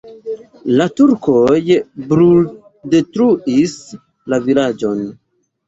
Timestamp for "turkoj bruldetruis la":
0.99-4.43